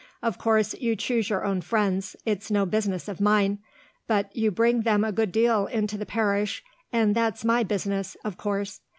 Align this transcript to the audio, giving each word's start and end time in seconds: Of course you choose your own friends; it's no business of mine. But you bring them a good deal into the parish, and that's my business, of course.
Of 0.23 0.39
course 0.39 0.73
you 0.73 0.95
choose 0.95 1.29
your 1.29 1.45
own 1.45 1.61
friends; 1.61 2.15
it's 2.25 2.49
no 2.49 2.65
business 2.65 3.07
of 3.07 3.21
mine. 3.21 3.59
But 4.07 4.35
you 4.35 4.49
bring 4.49 4.81
them 4.81 5.03
a 5.03 5.11
good 5.11 5.31
deal 5.31 5.67
into 5.67 5.95
the 5.95 6.07
parish, 6.07 6.63
and 6.91 7.13
that's 7.13 7.45
my 7.45 7.61
business, 7.61 8.17
of 8.25 8.35
course. 8.35 8.81